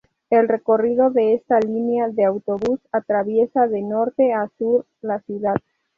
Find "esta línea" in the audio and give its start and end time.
1.35-2.07